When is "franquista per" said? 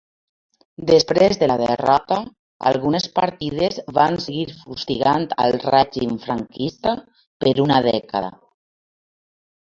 6.23-7.53